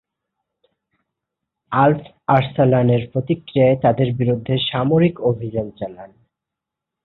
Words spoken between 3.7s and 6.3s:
তাদের বিরুদ্ধে সামরিক অভিযান চালান।